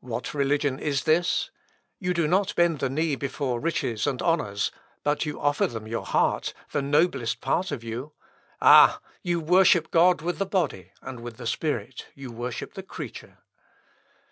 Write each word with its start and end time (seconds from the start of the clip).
"What 0.00 0.34
religion 0.34 0.80
is 0.80 1.04
this? 1.04 1.52
You 2.00 2.12
do 2.12 2.26
not 2.26 2.52
bend 2.56 2.80
the 2.80 2.90
knee 2.90 3.14
before 3.14 3.60
riches 3.60 4.08
and 4.08 4.20
honours, 4.20 4.72
but 5.04 5.24
you 5.24 5.38
offer 5.40 5.68
them 5.68 5.86
your 5.86 6.04
heart, 6.04 6.52
the 6.72 6.82
noblest 6.82 7.40
part 7.40 7.70
of 7.70 7.84
you. 7.84 8.10
Ah! 8.60 9.00
you 9.22 9.38
worship 9.38 9.92
God 9.92 10.20
with 10.20 10.38
the 10.38 10.46
body, 10.46 10.90
and 11.00 11.20
with 11.20 11.36
the 11.36 11.46
spirit 11.46 12.06
you 12.16 12.32
worship 12.32 12.74
the 12.74 12.82
creature. 12.82 13.38